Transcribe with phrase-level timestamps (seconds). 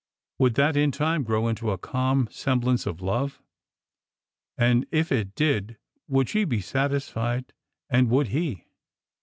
[0.39, 3.39] Would that in time grow into a calm semblance of love?
[4.57, 5.77] And if it did,
[6.07, 7.53] would she be satisfied?
[7.87, 8.65] and would he?